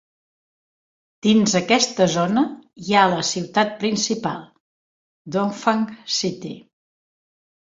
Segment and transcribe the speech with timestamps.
[1.25, 2.43] Dins aquesta zona
[2.85, 4.41] hi ha la ciutat principal,
[5.37, 5.85] Dongfang
[6.23, 6.55] City.